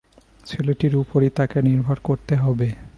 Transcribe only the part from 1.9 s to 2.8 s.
করতে হবে!